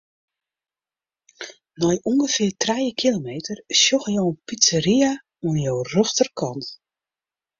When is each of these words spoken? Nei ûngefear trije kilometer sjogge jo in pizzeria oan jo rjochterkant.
Nei 1.81 1.97
ûngefear 2.09 2.51
trije 2.61 2.91
kilometer 3.01 3.57
sjogge 3.79 4.11
jo 4.17 4.23
in 4.31 4.37
pizzeria 4.47 5.11
oan 5.47 5.57
jo 5.65 5.75
rjochterkant. 5.89 6.65